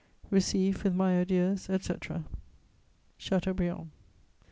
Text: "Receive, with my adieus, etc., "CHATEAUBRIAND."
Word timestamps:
"Receive, 0.31 0.83
with 0.83 0.95
my 0.95 1.11
adieus, 1.13 1.69
etc., 1.69 2.23
"CHATEAUBRIAND." 3.19 3.89